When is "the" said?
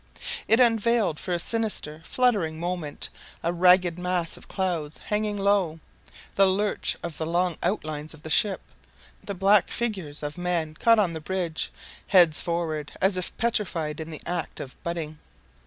6.33-6.47, 7.19-7.25, 8.23-8.29, 9.23-9.35, 11.13-11.21, 14.09-14.23